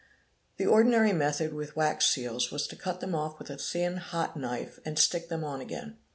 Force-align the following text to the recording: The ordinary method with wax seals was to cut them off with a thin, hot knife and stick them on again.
The 0.57 0.65
ordinary 0.65 1.13
method 1.13 1.53
with 1.53 1.75
wax 1.75 2.07
seals 2.07 2.49
was 2.49 2.65
to 2.69 2.75
cut 2.75 3.01
them 3.01 3.13
off 3.13 3.37
with 3.37 3.51
a 3.51 3.57
thin, 3.59 3.97
hot 3.97 4.35
knife 4.35 4.79
and 4.83 4.97
stick 4.97 5.29
them 5.29 5.43
on 5.43 5.61
again. 5.61 5.99